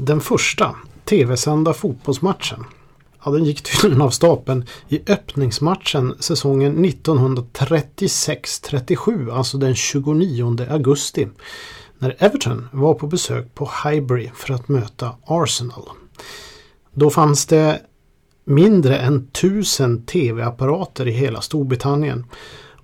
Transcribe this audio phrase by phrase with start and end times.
[0.00, 2.64] Den första tv-sända fotbollsmatchen
[3.24, 11.28] Ja, den gick tydligen av stapeln i öppningsmatchen säsongen 1936-37, alltså den 29 augusti.
[11.98, 15.88] När Everton var på besök på Highbury för att möta Arsenal.
[16.94, 17.80] Då fanns det
[18.44, 22.24] mindre än tusen tv-apparater i hela Storbritannien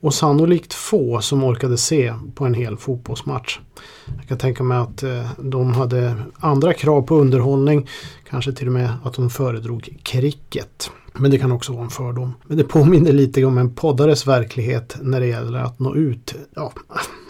[0.04, 3.58] och sannolikt få som orkade se på en hel fotbollsmatch.
[4.18, 7.88] Jag kan tänka mig att eh, de hade andra krav på underhållning.
[8.30, 10.90] Kanske till och med att de föredrog cricket.
[11.12, 12.34] Men det kan också vara en fördom.
[12.46, 16.34] Men det påminner lite om en poddares verklighet när det gäller att nå ut.
[16.54, 16.72] Ja,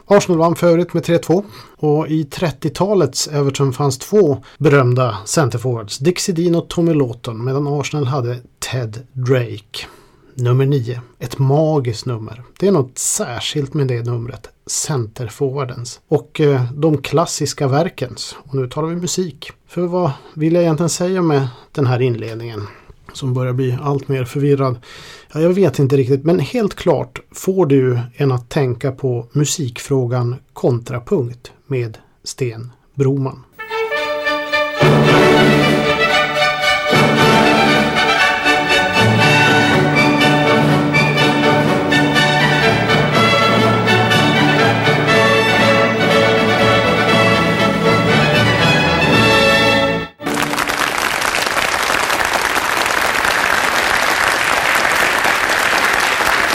[0.07, 1.45] Arsenal vann förut med 3-2
[1.77, 8.07] och i 30-talets Everton fanns två berömda centerforwards, Dixie Dean och Tommy Lawton medan Arsenal
[8.07, 9.87] hade Ted Drake.
[10.37, 11.01] Nummer 9.
[11.19, 12.43] Ett magiskt nummer.
[12.59, 14.49] Det är något särskilt med det numret.
[14.67, 16.01] Centerforwardens.
[16.09, 18.37] Och eh, de klassiska verkens.
[18.39, 19.53] Och nu talar vi musik.
[19.69, 22.67] För vad vill jag egentligen säga med den här inledningen?
[23.13, 24.79] Som börjar bli allt mer förvirrad.
[25.35, 30.37] Ja, jag vet inte riktigt men helt klart får du en att tänka på musikfrågan
[30.53, 33.45] kontrapunkt med Sten Broman.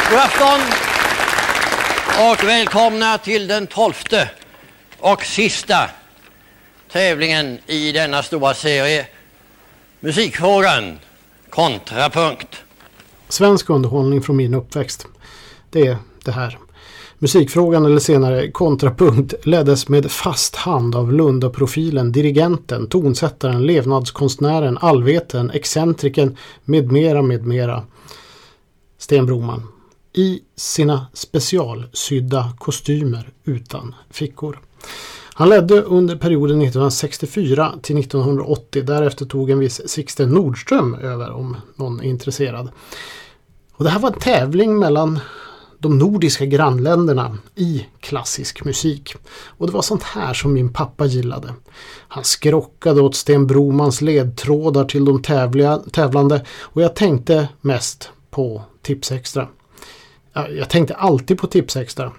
[0.10, 0.60] God afton
[2.32, 4.32] och välkomna till den tolfte
[5.00, 5.90] och sista
[6.92, 9.08] tävlingen i denna stora serie
[10.00, 11.00] Musikfrågan
[11.50, 12.64] kontrapunkt.
[13.28, 15.06] Svensk underhållning från min uppväxt.
[15.70, 16.58] Det är det här.
[17.20, 26.38] Musikfrågan eller senare kontrapunkt leddes med fast hand av Lundaprofilen, dirigenten, tonsättaren, levnadskonstnären, allveten, excentriken
[26.66, 27.84] med mera med mera.
[28.98, 29.79] Sten Broman
[30.14, 34.60] i sina specialsydda kostymer utan fickor.
[35.34, 38.84] Han ledde under perioden 1964 till 1980.
[38.84, 42.70] Därefter tog en viss Sixten Nordström över om någon är intresserad.
[43.72, 45.20] Och det här var en tävling mellan
[45.78, 49.16] de nordiska grannländerna i klassisk musik.
[49.46, 51.54] Och det var sånt här som min pappa gillade.
[52.08, 58.62] Han skrockade åt Sten Bromans ledtrådar till de tävliga, tävlande och jag tänkte mest på
[58.82, 59.48] Tipsextra
[60.48, 62.12] jag tänkte alltid på Tipsextra.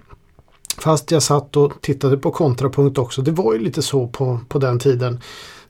[0.78, 3.22] Fast jag satt och tittade på kontrapunkt också.
[3.22, 5.20] Det var ju lite så på, på den tiden.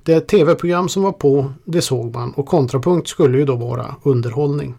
[0.02, 4.74] Det tv-program som var på, det såg man och kontrapunkt skulle ju då vara underhållning.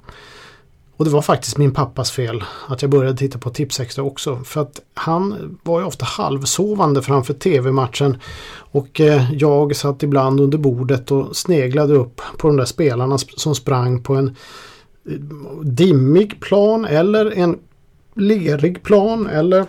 [1.01, 4.39] Och det var faktiskt min pappas fel att jag började titta på Tipsextra också.
[4.43, 8.17] För att han var ju ofta halvsovande framför tv-matchen.
[8.71, 13.55] Och eh, jag satt ibland under bordet och sneglade upp på de där spelarna som
[13.55, 14.35] sprang på en
[15.63, 17.59] dimmig plan eller en
[18.15, 19.65] lerig plan eller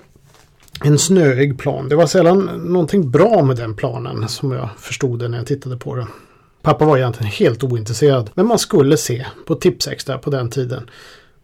[0.84, 1.88] en snöig plan.
[1.88, 5.76] Det var sällan någonting bra med den planen som jag förstod det när jag tittade
[5.76, 6.06] på den.
[6.62, 10.90] Pappa var egentligen helt ointresserad men man skulle se på Tipsextra på den tiden.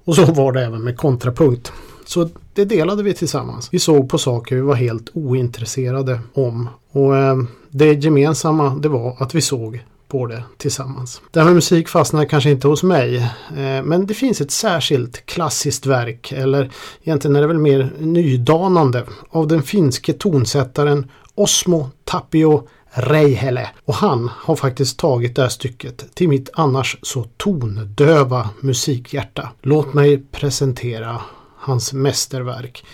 [0.05, 1.73] Och så var det även med kontrapunkt.
[2.07, 3.69] Så det delade vi tillsammans.
[3.73, 6.69] Vi såg på saker vi var helt ointresserade om.
[6.91, 7.37] Och eh,
[7.71, 11.21] det gemensamma det var att vi såg på det tillsammans.
[11.31, 13.17] Det här med musik fastnar kanske inte hos mig.
[13.57, 16.71] Eh, men det finns ett särskilt klassiskt verk, eller
[17.03, 23.71] egentligen är det väl mer nydanande, av den finske tonsättaren Osmo Tapio Reihele.
[23.85, 29.49] Och han har faktiskt tagit det här stycket till mitt annars så tondöva musikhjärta.
[29.63, 31.21] Låt mig presentera
[31.57, 32.85] hans mästerverk.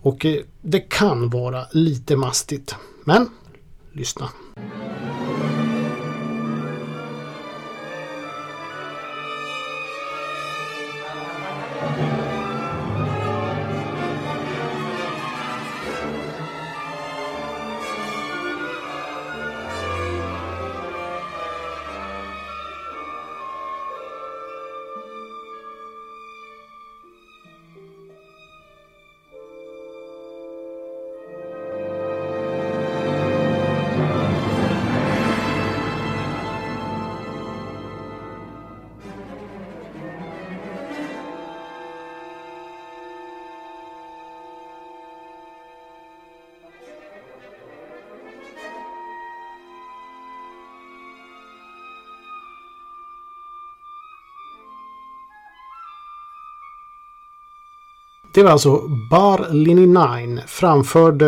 [0.00, 2.76] Och eh, det kan vara lite mastigt.
[3.04, 3.28] Men
[3.92, 4.28] lyssna.
[58.34, 61.22] Det var alltså Bar Lini 9 framförd,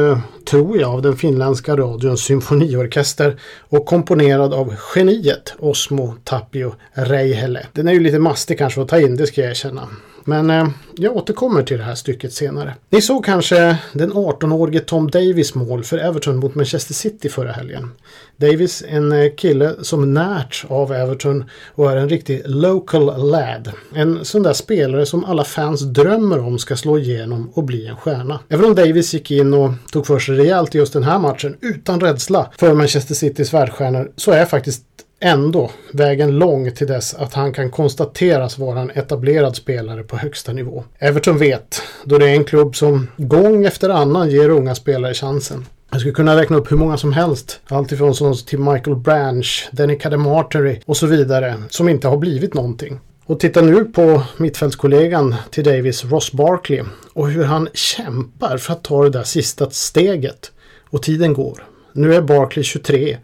[0.51, 7.67] tror jag, av den finländska radions symfoniorkester och komponerad av geniet Osmo Tapio Reihele.
[7.73, 9.89] Den är ju lite mastig kanske att ta in, det ska jag erkänna.
[10.29, 12.75] Men eh, jag återkommer till det här stycket senare.
[12.91, 17.91] Ni såg kanske den 18-årige Tom Davis mål för Everton mot Manchester City förra helgen.
[18.37, 21.45] Davis, en eh, kille som närts av Everton
[21.75, 23.73] och är en riktig local lad.
[23.95, 27.97] En sån där spelare som alla fans drömmer om ska slå igenom och bli en
[27.97, 28.41] stjärna.
[28.49, 31.57] Även om Davis gick in och tog för sig rejält i just den här matchen
[31.61, 34.83] utan rädsla för Manchester Citys världsstjärnor så är faktiskt
[35.21, 40.53] ändå vägen lång till dess att han kan konstateras vara en etablerad spelare på högsta
[40.53, 40.85] nivå.
[40.99, 45.67] Everton vet, då det är en klubb som gång efter annan ger unga spelare chansen.
[45.91, 47.61] Jag skulle kunna räkna upp hur många som helst.
[47.67, 51.55] Alltifrån sådana till Michael Branch, Danny Cademartery och så vidare.
[51.69, 53.01] Som inte har blivit någonting.
[53.27, 56.83] Och titta nu på mittfältskollegan till Davis, Ross Barkley.
[57.13, 60.53] Och hur han kämpar för att ta det där sista steget.
[60.91, 61.65] Och tiden går.
[61.93, 63.17] Nu är Barkley 23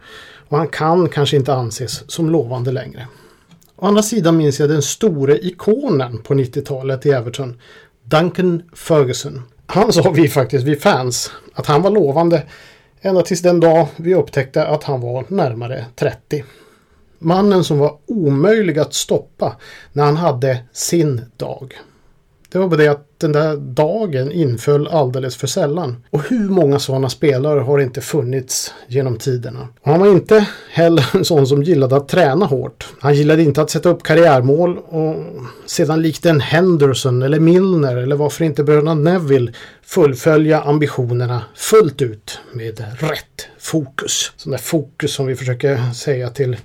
[0.53, 3.07] och han kan kanske inte anses som lovande längre.
[3.75, 7.59] Å andra sidan minns jag den store ikonen på 90-talet i Everton,
[8.03, 9.41] Duncan Ferguson.
[9.65, 12.43] Han sa vi faktiskt, vi fans, att han var lovande
[13.01, 16.43] ända tills den dag vi upptäckte att han var närmare 30.
[17.19, 19.55] Mannen som var omöjlig att stoppa
[19.93, 21.73] när han hade sin dag.
[22.53, 26.03] Det var bara det att den där dagen inföll alldeles för sällan.
[26.09, 29.67] Och hur många sådana spelare har inte funnits genom tiderna?
[29.81, 32.87] Och han var inte heller en sån som gillade att träna hårt.
[32.99, 35.15] Han gillade inte att sätta upp karriärmål och
[35.65, 39.53] sedan likt en Henderson eller Milner eller varför inte bröderna Neville
[39.83, 44.31] fullfölja ambitionerna fullt ut med rätt fokus.
[44.37, 46.57] Sån där fokus som vi försöker säga till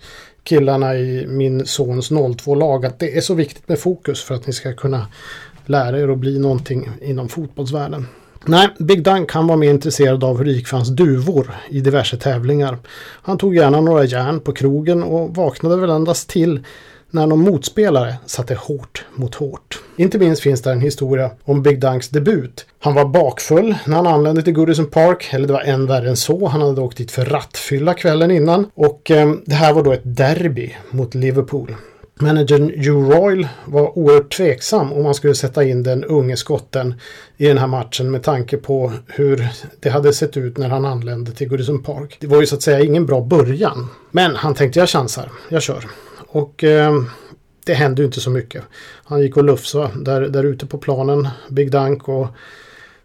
[0.44, 4.52] killarna i min sons 02-lag att det är så viktigt med fokus för att ni
[4.52, 5.06] ska kunna
[5.68, 8.06] lära er att bli någonting inom fotbollsvärlden.
[8.44, 11.80] Nej, Big Dunk han var mer intresserad av hur det gick för hans duvor i
[11.80, 12.78] diverse tävlingar.
[13.22, 16.64] Han tog gärna några järn på krogen och vaknade väl endast till
[17.10, 19.78] när någon motspelare satte hårt mot hårt.
[19.96, 22.66] Inte minst finns det en historia om Big Dunks debut.
[22.78, 26.16] Han var bakfull när han anlände till Goodison Park, eller det var än värre än
[26.16, 26.46] så.
[26.46, 30.16] Han hade åkt dit för rattfylla kvällen innan och eh, det här var då ett
[30.16, 31.76] derby mot Liverpool.
[32.20, 36.94] Managern Hugh Royal var oerhört tveksam om man skulle sätta in den unge skotten
[37.36, 39.48] i den här matchen med tanke på hur
[39.80, 42.16] det hade sett ut när han anlände till Goodison Park.
[42.20, 43.88] Det var ju så att säga ingen bra början.
[44.10, 45.84] Men han tänkte jag chansar, jag kör.
[46.28, 47.02] Och eh,
[47.66, 48.62] det hände ju inte så mycket.
[49.04, 52.26] Han gick och lufsade där, där ute på planen, Big Dunk och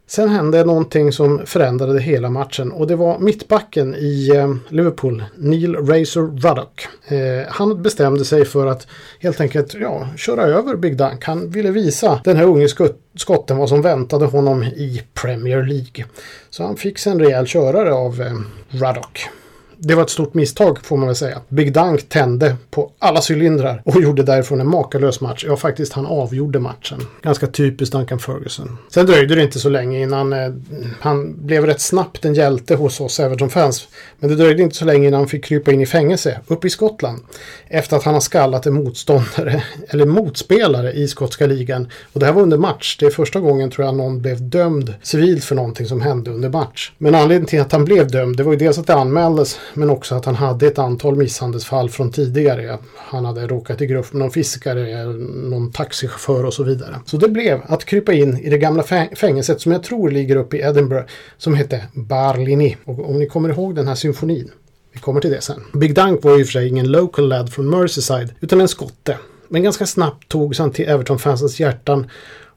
[0.07, 5.75] Sen hände någonting som förändrade hela matchen och det var mittbacken i eh, Liverpool, Neil
[5.75, 6.87] Razor Ruddock.
[7.07, 8.87] Eh, han bestämde sig för att
[9.19, 11.25] helt enkelt ja, köra över Big Dunk.
[11.25, 12.67] Han ville visa den här unge
[13.15, 16.05] skotten vad som väntade honom i Premier League.
[16.49, 18.33] Så han fick sig en rejäl körare av eh,
[18.69, 19.29] Ruddock
[19.85, 21.41] det var ett stort misstag får man väl säga.
[21.49, 25.45] Big Dunk tände på alla cylindrar och gjorde därifrån en makalös match.
[25.47, 26.99] Ja, faktiskt han avgjorde matchen.
[27.21, 28.77] Ganska typiskt Duncan Ferguson.
[28.89, 30.53] Sen dröjde det inte så länge innan eh,
[30.99, 33.87] han blev rätt snabbt en hjälte hos oss Everton-fans.
[34.19, 36.69] Men det dröjde inte så länge innan han fick krypa in i fängelse uppe i
[36.69, 37.19] Skottland.
[37.67, 41.87] Efter att han har skallat en motståndare, eller motspelare i skotska ligan.
[42.13, 42.97] Och det här var under match.
[42.99, 46.49] Det är första gången tror jag någon blev dömd civilt för någonting som hände under
[46.49, 46.91] match.
[46.97, 49.89] Men anledningen till att han blev dömd, det var ju dels att det anmäldes men
[49.89, 52.77] också att han hade ett antal misshandelsfall från tidigare.
[52.97, 55.05] Han hade råkat i grupp med någon fiskare,
[55.49, 56.95] någon taxichaufför och så vidare.
[57.05, 58.83] Så det blev att krypa in i det gamla
[59.15, 61.05] fängelset som jag tror ligger uppe i Edinburgh
[61.37, 62.77] som hette Barlini.
[62.85, 64.51] Och om ni kommer ihåg den här symfonin
[64.93, 65.63] vi kommer till det sen.
[65.73, 69.17] Big Dunk var i och för sig ingen local lad från Merseyside utan en skotte.
[69.47, 72.09] Men ganska snabbt togs han till Everton-fansens hjärtan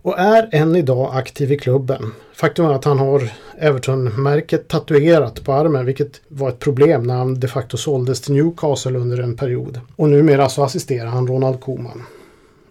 [0.07, 2.13] och är än idag aktiv i klubben.
[2.35, 7.41] Faktum är att han har Everton-märket tatuerat på armen vilket var ett problem när han
[7.41, 9.81] de facto såldes till Newcastle under en period.
[9.97, 12.03] Och numera så assisterar han Ronald Koeman.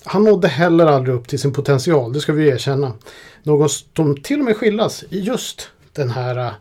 [0.03, 2.93] Han nådde heller aldrig upp till sin potential, det ska vi erkänna.
[3.43, 6.51] Någon som till och med skillas i just den här eh,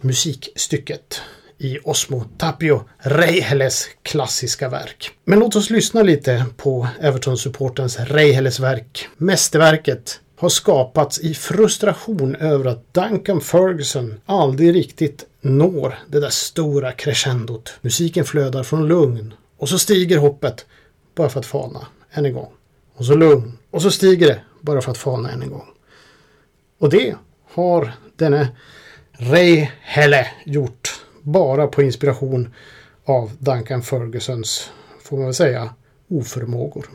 [0.00, 1.20] musikstycket
[1.58, 5.10] i Osmo Tapio Reiheles klassiska verk.
[5.24, 9.08] Men låt oss lyssna lite på Everton-supportens Reiheles verk.
[9.16, 16.92] Mästerverket har skapats i frustration över att Duncan Ferguson aldrig riktigt når det där stora
[16.92, 17.74] crescendot.
[17.80, 20.66] Musiken flödar från lugn och så stiger hoppet
[21.14, 22.52] bara för att falna än en gång.
[22.94, 25.68] Och så lugn och så stiger det bara för att falna än en gång.
[26.78, 27.14] Och det
[27.54, 28.48] har denne
[29.12, 30.85] Ray Helle gjort
[31.26, 32.54] bara på inspiration
[33.04, 34.70] av Duncan Fergusons,
[35.02, 35.74] får man väl säga,
[36.08, 36.86] oförmågor.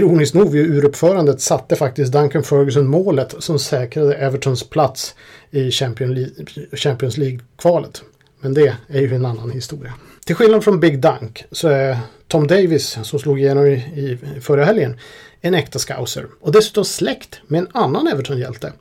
[0.00, 5.14] Ironiskt nog vid uruppförandet satte faktiskt Duncan Ferguson målet som säkrade Evertons plats
[5.50, 8.02] i Champions League-kvalet.
[8.40, 9.92] Men det är ju en annan historia.
[10.26, 14.64] Till skillnad från Big Dunk så är Tom Davis, som slog igenom i, i förra
[14.64, 14.96] helgen,
[15.40, 16.26] en äkta scouser.
[16.40, 18.72] Och dessutom släkt med en annan Everton-hjälte.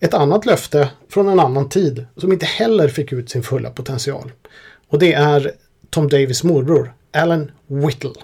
[0.00, 4.32] Ett annat löfte från en annan tid som inte heller fick ut sin fulla potential.
[4.88, 5.52] Och det är
[5.90, 8.14] Tom Davis morbror, Alan Whittle.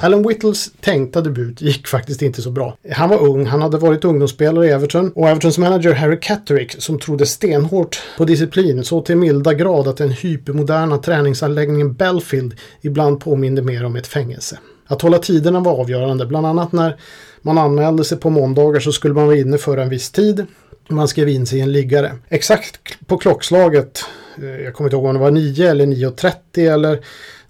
[0.00, 2.76] Alan Whittles tänkta debut gick faktiskt inte så bra.
[2.92, 6.98] Han var ung, han hade varit ungdomsspelare i Everton och Evertons manager Harry Catterick som
[6.98, 13.62] trodde stenhårt på disciplin så till milda grad att den hypermoderna träningsanläggningen Belfield ibland påminde
[13.62, 14.58] mer om ett fängelse.
[14.86, 16.96] Att hålla tiderna var avgörande, bland annat när
[17.42, 20.46] man anmälde sig på måndagar så skulle man vara inne för en viss tid.
[20.88, 22.12] Man skrev in sig i en liggare.
[22.28, 24.04] Exakt på klockslaget,
[24.38, 27.00] eh, jag kommer inte ihåg om det var 9 eller 9.30 eller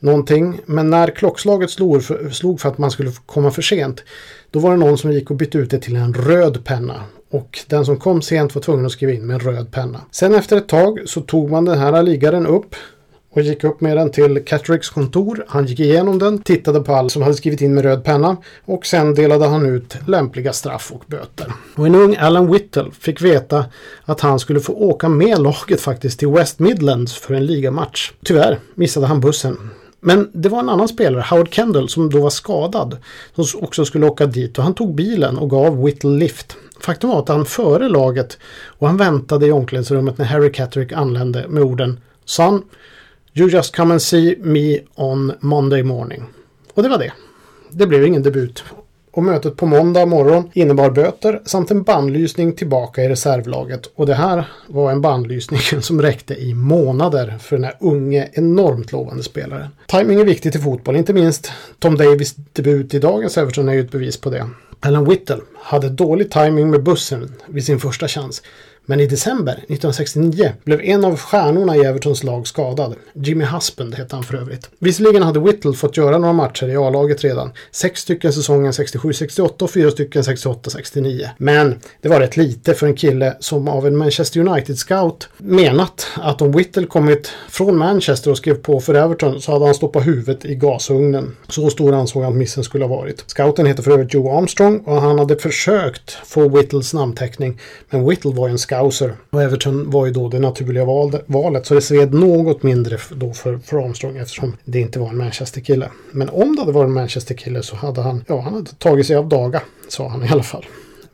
[0.05, 0.61] någonting.
[0.67, 4.03] Men när klockslaget slog för, slog för att man skulle komma för sent.
[4.51, 7.03] Då var det någon som gick och bytte ut det till en röd penna.
[7.31, 10.01] Och den som kom sent var tvungen att skriva in med en röd penna.
[10.11, 12.75] Sen efter ett tag så tog man den här liggaren upp
[13.35, 15.45] och gick upp med den till Catricks kontor.
[15.49, 18.87] Han gick igenom den, tittade på allt som hade skrivit in med röd penna och
[18.87, 21.53] sen delade han ut lämpliga straff och böter.
[21.75, 23.65] Och en ung Alan Whittle fick veta
[24.05, 28.13] att han skulle få åka med laget faktiskt till West Midlands för en ligamatch.
[28.25, 29.71] Tyvärr missade han bussen.
[30.07, 32.97] Men det var en annan spelare, Howard Kendall, som då var skadad.
[33.35, 36.57] Som också skulle åka dit och han tog bilen och gav Whittle lift.
[36.81, 41.49] Faktum var att han före laget och han väntade i omklädningsrummet när Harry Catterick anlände
[41.49, 42.63] med orden Son,
[43.35, 46.25] you just come and see me on Monday morning.
[46.75, 47.13] Och det var det.
[47.71, 48.65] Det blev ingen debut
[49.15, 53.91] och mötet på måndag morgon innebar böter samt en bandlysning tillbaka i reservlaget.
[53.95, 58.93] Och det här var en bandlysning som räckte i månader för den här unge, enormt
[58.93, 59.69] lovande spelaren.
[59.87, 63.81] Timing är viktigt i fotboll, inte minst Tom Davis debut i dagens Everton är ju
[63.81, 64.49] ett bevis på det.
[64.81, 68.43] Alan Whittle hade dålig timing med bussen vid sin första chans.
[68.87, 72.95] Men i december 1969 blev en av stjärnorna i Evertons lag skadad.
[73.13, 74.71] Jimmy Husband hette han för övrigt.
[74.79, 77.53] Visserligen hade Whittle fått göra några matcher i A-laget redan.
[77.71, 81.29] Sex stycken säsongen 67-68 och fyra stycken 68-69.
[81.39, 86.43] Men det var rätt lite för en kille som av en Manchester United-scout menat att
[86.43, 90.45] om Whittle kommit från Manchester och skrev på för Everton så hade han stoppat huvudet
[90.45, 91.37] i gasugnen.
[91.49, 93.25] Så stor ansåg han att missen skulle ha varit.
[93.27, 97.61] Scouten heter för övrigt Joe Armstrong och han hade försökt få Whittles namnteckning.
[97.91, 99.15] Men Whittle var ju en scout Scouser.
[99.31, 100.85] Och Everton var ju då det naturliga
[101.27, 105.17] valet så det sved något mindre då för, för Armstrong eftersom det inte var en
[105.17, 105.89] Manchester-kille.
[106.11, 109.17] Men om det hade varit en Manchester-kille så hade han, ja han hade tagit sig
[109.17, 110.67] av daga, sa han i alla fall.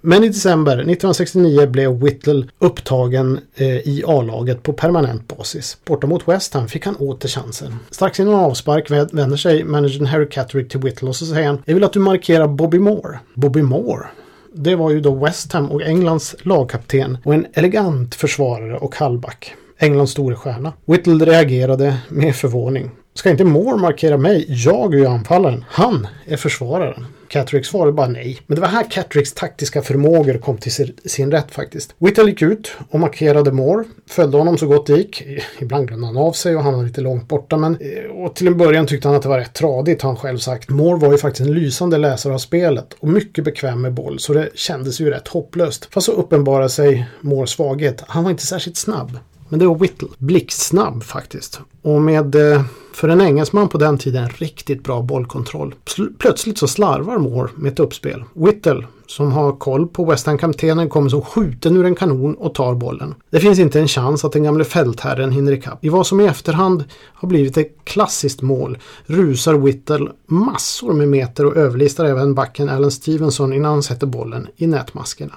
[0.02, 5.78] Men i december 1969 blev Whittle upptagen eh, i A-laget på permanent basis.
[5.84, 7.76] Borta mot West Ham fick han åter chansen.
[7.90, 11.74] Strax innan avspark vänder sig managern Harry Catterick till Whittle och så säger han Jag
[11.74, 13.18] vill att du markerar Bobby Moore.
[13.34, 14.06] Bobby Moore?
[14.54, 19.54] Det var ju då West Ham och Englands lagkapten och en elegant försvarare och halvback.
[19.78, 20.72] Englands store stjärna.
[20.84, 22.90] Whittle reagerade med förvåning.
[23.14, 24.44] Ska inte Moore markera mig?
[24.48, 25.64] Jag är ju anfallaren.
[25.68, 27.06] Han är försvararen.
[27.30, 28.38] Catrick svarade bara nej.
[28.46, 31.94] Men det var här Catricks taktiska förmågor kom till sin rätt faktiskt.
[31.98, 33.84] Whittle gick ut och markerade Moore.
[34.06, 35.22] Följde honom så gott det gick.
[35.58, 37.56] Ibland glömde han av sig och han var lite långt borta.
[37.56, 40.16] Men eh, och till en början tyckte han att det var rätt tradigt har han
[40.16, 40.70] själv sagt.
[40.70, 44.18] Moore var ju faktiskt en lysande läsare av spelet och mycket bekväm med boll.
[44.18, 45.88] Så det kändes ju rätt hopplöst.
[45.90, 48.04] Fast så uppenbarade sig Moores svaghet.
[48.06, 49.18] Han var inte särskilt snabb.
[49.48, 50.08] Men det var Whittle.
[50.18, 51.60] Blixtsnabb faktiskt.
[51.82, 52.62] Och med eh,
[53.00, 55.74] för en engelsman på den tiden riktigt bra bollkontroll.
[56.18, 58.24] Plötsligt så slarvar Moore med ett uppspel.
[58.34, 62.74] Whittle, som har koll på West Ham-kaptenen, kommer som skjuten ur en kanon och tar
[62.74, 63.14] bollen.
[63.30, 65.84] Det finns inte en chans att den gamle fältherren hinner ikapp.
[65.84, 71.46] I vad som i efterhand har blivit ett klassiskt mål rusar Whittle massor med meter
[71.46, 75.34] och överlistar även backen Allen Stevenson innan han sätter bollen i nätmaskerna.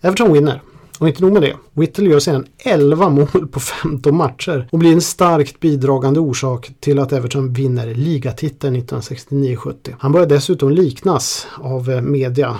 [0.00, 0.62] Everton vinner.
[0.98, 1.56] Och inte nog med det.
[1.72, 6.98] Whittle gör sedan 11 mål på 15 matcher och blir en starkt bidragande orsak till
[6.98, 9.94] att Everton vinner ligatiteln 1969-70.
[9.98, 12.56] Han börjar dessutom liknas av eh, media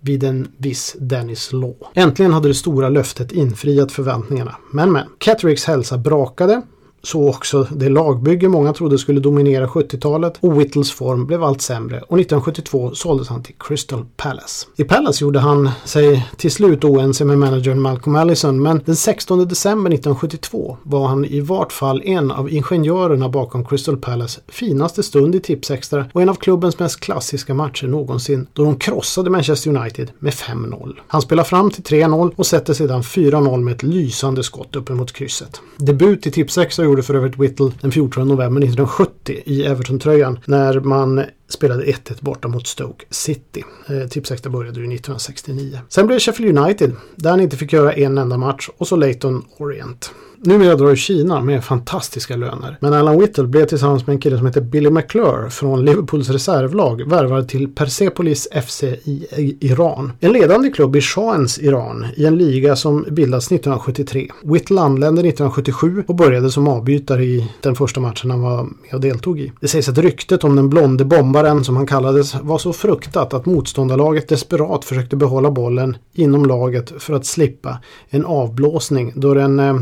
[0.00, 1.74] vid en viss Dennis Law.
[1.94, 4.56] Äntligen hade det stora löftet infriat förväntningarna.
[4.72, 6.62] Men men, Cattericks hälsa brakade
[7.02, 11.96] så också det lagbygge många trodde skulle dominera 70-talet och Whittles form blev allt sämre
[11.96, 14.66] och 1972 såldes han till Crystal Palace.
[14.76, 19.48] I Palace gjorde han sig till slut oense med managern Malcolm Allison men den 16
[19.48, 25.34] december 1972 var han i vart fall en av ingenjörerna bakom Crystal Palace finaste stund
[25.34, 30.10] i Tipsextra och en av klubbens mest klassiska matcher någonsin då de krossade Manchester United
[30.18, 30.96] med 5-0.
[31.06, 35.60] Han spelar fram till 3-0 och sätter sedan 4-0 med ett lysande skott uppemot krysset.
[35.76, 41.24] Debut i Tipsextra gjorde för övrigt Whittle den 14 november 1970 i Everton-tröjan när man
[41.52, 43.64] spelade 1-1 borta mot Stoke City.
[43.86, 45.80] Eh, Tipsextra började ju 1969.
[45.88, 48.96] Sen blev det Sheffield United där han inte fick göra en enda match och så
[48.96, 50.12] Leighton Orient.
[50.42, 52.76] Numera drar Kina med fantastiska löner.
[52.80, 57.08] Men Alan Whittle blev tillsammans med en kille som heter Billy McClure från Liverpools reservlag
[57.10, 60.12] värvad till Persepolis FC i Iran.
[60.20, 64.28] En ledande klubb i Shahens Iran i en liga som bildades 1973.
[64.44, 69.00] Whittle anlände 1977 och började som avbytare i den första matchen han var med och
[69.00, 69.52] deltog i.
[69.60, 73.46] Det sägs att ryktet om den blonde bombaren som han kallades var så fruktat att
[73.46, 79.76] motståndarlaget desperat försökte behålla bollen inom laget för att slippa en avblåsning då den eh,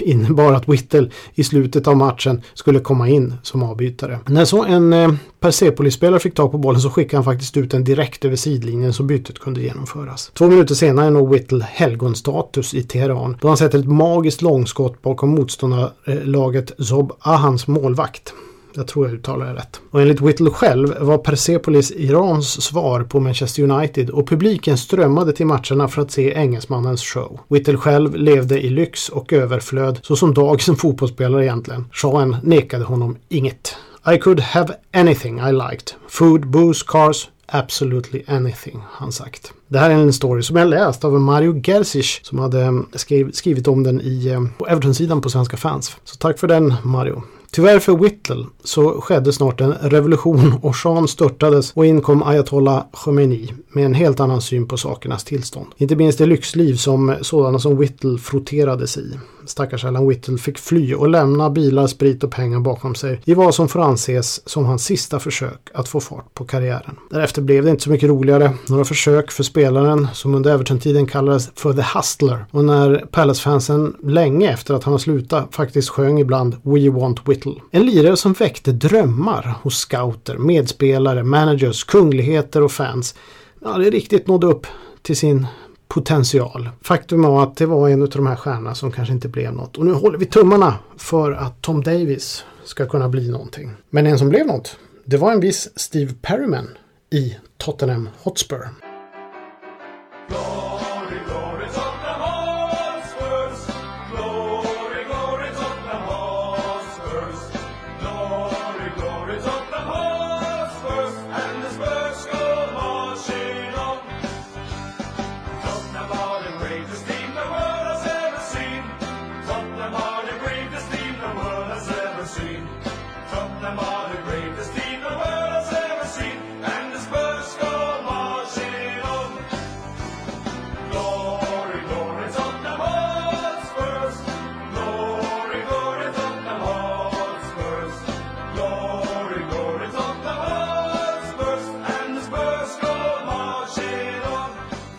[0.00, 4.18] innebar att Whittle i slutet av matchen skulle komma in som avbytare.
[4.26, 7.84] När så en eh, Persepolis-spelare fick tag på bollen så skickade han faktiskt ut den
[7.84, 10.30] direkt över sidlinjen så bytet kunde genomföras.
[10.34, 15.30] Två minuter senare når Whittle helgonstatus i Teheran då han sätter ett magiskt långskott bakom
[15.30, 18.32] motståndarlaget Zob Ahans målvakt.
[18.78, 19.80] Jag tror jag uttalar det rätt.
[19.90, 25.46] Och enligt Whittle själv var Persepolis Irans svar på Manchester United och publiken strömmade till
[25.46, 27.40] matcherna för att se engelsmannens show.
[27.48, 31.84] Whittle själv levde i lyx och överflöd så som dag som fotbollsspelare egentligen.
[31.92, 33.76] Shahen nekade honom inget.
[34.14, 35.92] I could have anything I liked.
[36.08, 39.52] Food, booze, cars, Absolutely anything, han sagt.
[39.68, 43.68] Det här är en story som jag läst av Mario Gersic som hade eh, skrivit
[43.68, 45.96] om den i, eh, på Everton-sidan på Svenska fans.
[46.04, 47.22] Så tack för den Mario.
[47.52, 52.84] Tyvärr för Whittle så skedde snart en revolution och Shahen störtades och in kom Ayatollah
[52.92, 55.66] Khomeini med en helt annan syn på sakernas tillstånd.
[55.76, 59.18] Inte minst det lyxliv som sådana som Whittle frotterades i
[59.50, 63.54] stackars Alan Whittle fick fly och lämna bilar, sprit och pengar bakom sig i vad
[63.54, 66.96] som får anses som hans sista försök att få fart på karriären.
[67.10, 68.52] Därefter blev det inte så mycket roligare.
[68.68, 74.52] Några försök för spelaren som under Everton-tiden kallades för The Hustler och när Palace-fansen länge
[74.52, 77.54] efter att han har slutat faktiskt sjöng ibland We Want Whittle.
[77.70, 83.14] En lirare som väckte drömmar hos scouter, medspelare, managers, kungligheter och fans.
[83.60, 84.66] Ja, det riktigt nådde upp
[85.02, 85.46] till sin
[85.88, 86.68] potential.
[86.82, 89.76] Faktum var att det var en av de här stjärnorna som kanske inte blev något.
[89.76, 93.70] Och nu håller vi tummarna för att Tom Davis ska kunna bli någonting.
[93.90, 96.68] Men en som blev något, det var en viss Steve Perryman
[97.10, 98.68] i Tottenham Hotspur.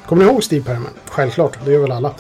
[0.10, 0.91] Kommer ni ihåg Steve Perman?
[1.06, 2.15] Självklart, det gör väl alla.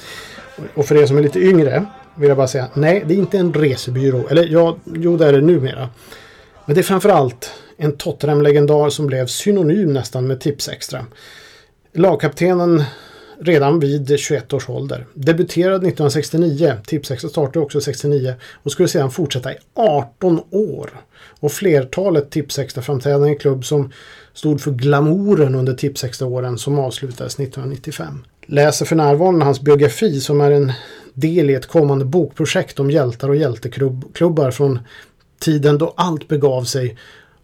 [0.73, 3.37] Och för er som är lite yngre vill jag bara säga nej, det är inte
[3.37, 4.27] en resebyrå.
[4.27, 5.89] Eller ja, jo det är det numera.
[6.65, 11.05] Men det är framförallt en Tottenham-legendar som blev synonym nästan med Tipsextra.
[11.93, 12.83] Lagkaptenen
[13.41, 15.05] redan vid 21 års ålder.
[15.13, 20.89] Debuterade 1969, Tipsextra startade också 69 och skulle sedan fortsätta i 18 år.
[21.39, 23.91] Och flertalet Tipsextra-framträdanden i klubb som
[24.33, 28.23] stod för glamouren under Tipsextra-åren som avslutades 1995.
[28.45, 30.71] Läser för närvarande hans biografi som är en
[31.13, 34.79] del i ett kommande bokprojekt om hjältar och hjälteklubbar från
[35.39, 36.97] tiden då allt begav sig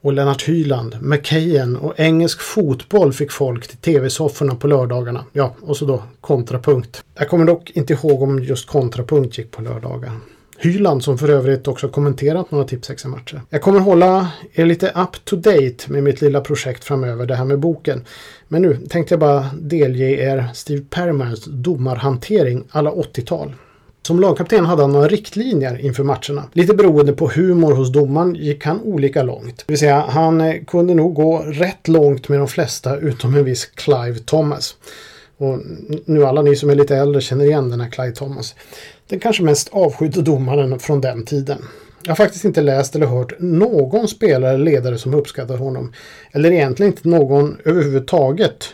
[0.06, 5.26] och Lennart Hyland, McKayen och engelsk fotboll fick folk till tv-sofforna på lördagarna.
[5.34, 7.04] Ja, och så då kontrapunkt.
[7.16, 10.12] Jag kommer dock inte ihåg om just kontrapunkt gick på lördagar.
[10.58, 13.42] Hyland som för övrigt också kommenterat några Tipsextra-matcher.
[13.50, 17.46] Jag kommer hålla er lite up to date med mitt lilla projekt framöver, det här
[17.46, 18.06] med boken.
[18.48, 23.54] Men nu tänkte jag bara delge er Steve Permans domarhantering alla 80-tal.
[24.06, 26.50] Som lagkapten hade han några riktlinjer inför matcherna.
[26.54, 29.58] Lite beroende på humor hos domaren gick han olika långt.
[29.58, 33.44] Det vill säga, han eh, kunde nog gå rätt långt med de flesta utom en
[33.44, 34.76] viss Clive Thomas.
[35.38, 35.60] Och
[36.06, 38.56] nu alla ni som är lite äldre känner igen den här Clive Thomas.
[39.10, 41.58] Den kanske mest avskydde domaren från den tiden.
[42.04, 45.94] Jag har faktiskt inte läst eller hört någon spelare eller ledare som uppskattar honom.
[46.32, 48.74] Eller egentligen inte någon överhuvudtaget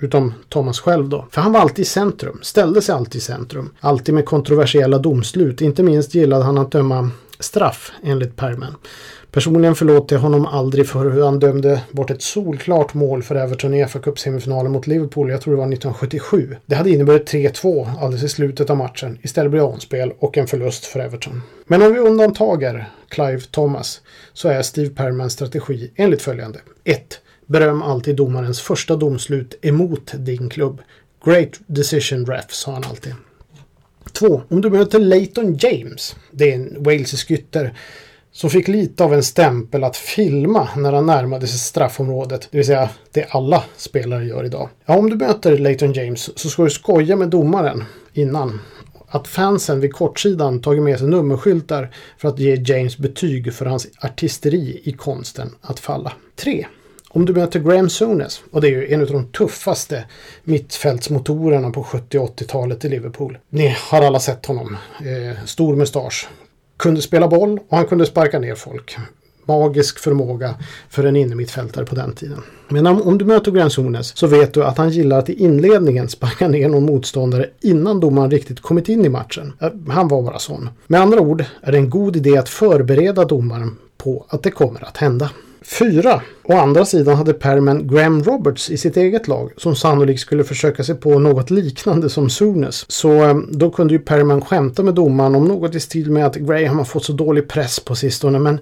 [0.00, 1.26] Utom Thomas själv då.
[1.30, 3.70] För han var alltid i centrum, ställde sig alltid i centrum.
[3.80, 5.60] Alltid med kontroversiella domslut.
[5.60, 8.74] Inte minst gillade han att döma straff enligt Permen.
[9.30, 13.74] Personligen förlåter jag honom aldrig för hur han dömde bort ett solklart mål för Everton
[13.74, 16.56] i fa Cup-semifinalen mot Liverpool, jag tror det var 1977.
[16.66, 19.18] Det hade inneburit 3-2 alldeles i slutet av matchen.
[19.22, 21.42] Istället blev det omspel och en förlust för Everton.
[21.66, 24.00] Men om vi undantager Clive Thomas
[24.32, 26.58] så är Steve Permans strategi enligt följande.
[26.84, 27.20] 1.
[27.48, 30.80] Beröm alltid domarens första domslut emot din klubb.
[31.24, 33.14] Great decision ref, sa han alltid.
[34.12, 34.42] 2.
[34.48, 37.74] Om du möter Leighton James, det är en walesisk ytter,
[38.32, 42.48] som fick lite av en stämpel att filma när han närmade sig straffområdet.
[42.50, 44.68] Det vill säga det alla spelare gör idag.
[44.86, 48.60] Ja, om du möter Leighton James så ska du skoja med domaren innan.
[49.10, 53.88] Att fansen vid kortsidan tagit med sig nummerskyltar för att ge James betyg för hans
[54.00, 56.12] artisteri i konsten att falla.
[56.36, 56.66] 3.
[57.10, 60.04] Om du möter Graham Souness, och det är ju en av de tuffaste
[60.44, 63.38] mittfältsmotorerna på 70 80-talet i Liverpool.
[63.48, 64.76] Ni har alla sett honom.
[64.98, 66.28] Eh, stor mustasch.
[66.76, 68.96] Kunde spela boll och han kunde sparka ner folk.
[69.44, 70.54] Magisk förmåga
[70.88, 72.42] för en innermittfältare på den tiden.
[72.68, 75.42] Men om, om du möter Graham Souness så vet du att han gillar att i
[75.42, 79.52] inledningen sparka ner någon motståndare innan domaren riktigt kommit in i matchen.
[79.60, 80.70] Eh, han var bara sån.
[80.86, 84.84] Med andra ord är det en god idé att förbereda domaren på att det kommer
[84.84, 85.30] att hända.
[85.68, 86.20] Fyra.
[86.44, 90.84] Å andra sidan hade Perman Graham Roberts i sitt eget lag som sannolikt skulle försöka
[90.84, 92.90] sig på något liknande som Sunes.
[92.90, 96.36] Så eh, då kunde ju Perman skämta med domaren om något i stil med att
[96.36, 98.58] Graham har fått så dålig press på sistone men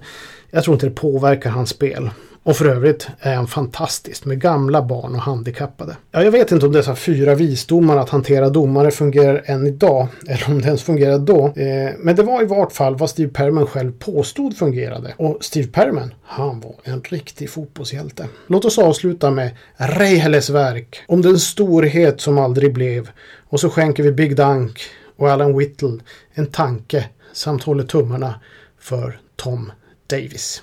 [0.51, 2.09] jag tror inte det påverkar hans spel.
[2.47, 5.97] Och för övrigt är han fantastisk med gamla barn och handikappade.
[6.11, 10.49] Ja, jag vet inte om dessa fyra visdomar att hantera domare fungerar än idag, eller
[10.49, 11.45] om det ens fungerade då.
[11.45, 15.13] Eh, men det var i vart fall vad Steve Perman själv påstod fungerade.
[15.17, 18.27] Och Steve Perman, han var en riktig fotbollshjälte.
[18.47, 23.09] Låt oss avsluta med Reiheles verk om den storhet som aldrig blev.
[23.49, 24.81] Och så skänker vi Big Dunk
[25.17, 25.99] och Alan Whittle
[26.33, 28.35] en tanke samt håller tummarna
[28.79, 29.71] för Tom
[30.09, 30.61] Davis.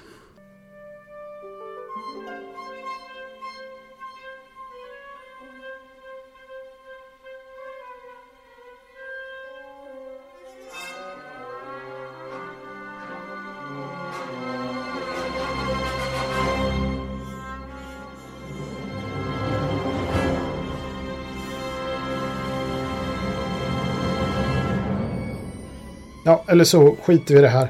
[26.24, 27.68] Ja, eller så skiter vi i det här.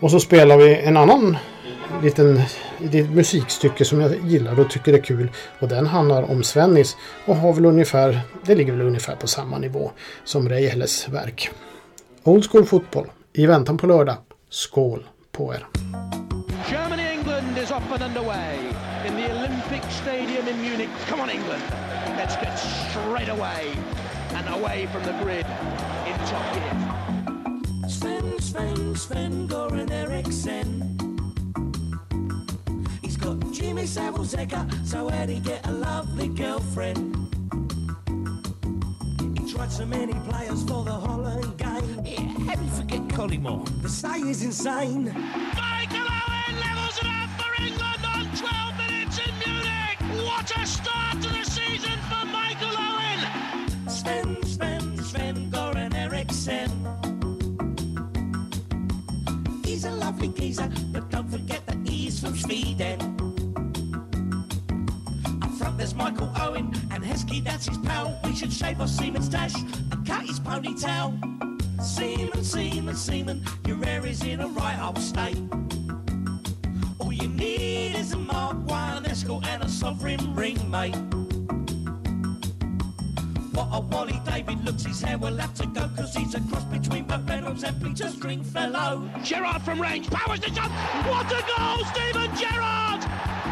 [0.00, 1.36] Och så spelar vi en annan
[2.02, 2.42] liten
[3.14, 5.30] musikstycke som jag gillar och tycker är kul.
[5.58, 9.58] Och den handlar om Svennis och har väl ungefär, det ligger väl ungefär på samma
[9.58, 9.90] nivå
[10.24, 11.50] som Reiheles verk.
[12.22, 14.16] Old School Football i väntan på lördag.
[14.50, 15.66] Skål på er!
[16.70, 18.58] Germany-England is and underway
[19.06, 20.90] in the Olympic Stadium in Munich.
[21.08, 21.62] Come on England!
[22.16, 23.72] Let's get straight away
[24.34, 25.46] and away from the grid
[26.06, 26.83] in top gear.
[28.54, 30.96] Sven, Sven, Goran Eriksson.
[33.02, 37.16] He's got Jimmy Savile Zecker, so where'd he get a lovely girlfriend?
[39.36, 42.04] He tried so many players for the Holland game.
[42.04, 43.66] Yeah, how do you forget Collymore?
[43.82, 45.12] The say is insane.
[68.44, 71.18] Should shave off Seaman's dash and cut his ponytail.
[71.82, 75.38] Seaman, Seaman, Seaman, your hair is in a right old state.
[76.98, 80.94] All you need is a Mark 1 escort and a sovereign ring, mate.
[83.54, 86.64] What a Wally David looks, his hair will have to go Cause he's a cross
[86.64, 90.70] between Buck Reynolds and Peter Stringfellow Gerard from range, powers the shot
[91.06, 93.00] What a goal, Stephen Gerrard!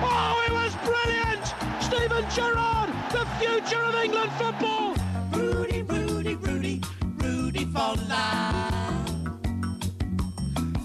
[0.04, 1.54] Oh, it was brilliant!
[1.80, 4.94] Stephen Gerrard, the future of England football.
[5.32, 6.80] Rudy, Rudy, Rudy,
[7.16, 9.10] Rudy for life.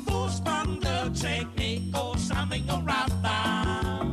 [0.06, 4.06] Force the technique or something around that.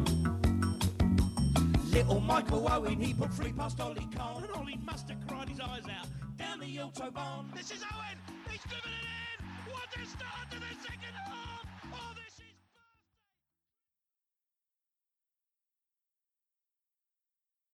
[1.91, 5.61] Little Michael Owen, he put three past Ollie Cole, and Ollie must have cried his
[5.61, 6.07] eyes out.
[6.37, 7.53] Down the autobahn.
[7.55, 8.19] This is Owen.
[8.49, 9.07] He's driven it
[9.41, 9.73] in.
[9.73, 11.44] What a start to the second half.